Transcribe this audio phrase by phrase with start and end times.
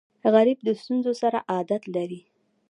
[0.33, 2.21] غریب د ستونزو سره عادت لري